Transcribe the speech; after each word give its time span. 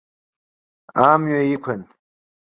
Амҩа 1.09 1.41
иқәын. 1.53 1.81